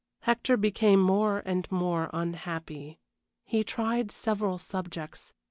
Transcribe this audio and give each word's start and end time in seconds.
Hector 0.21 0.57
became 0.57 0.99
more 0.99 1.43
and 1.45 1.71
more 1.71 2.09
unhappy. 2.11 2.97
He 3.45 3.63
tried 3.63 4.09
several 4.11 4.57
subjects. 4.57 5.35